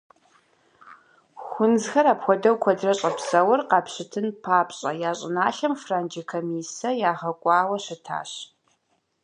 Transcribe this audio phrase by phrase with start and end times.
[1.45, 8.31] Хунзхэр апхуэдэу куэдрэ щӏэпсэур къапщытэн папщӏэ, я щӏыналъэм франджы комиссэ ягъэкӏуауэ щытащ.